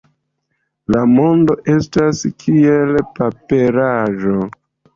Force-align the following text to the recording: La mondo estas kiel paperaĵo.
La 0.95 1.01
mondo 1.17 1.57
estas 1.75 2.23
kiel 2.45 2.99
paperaĵo. 3.21 4.37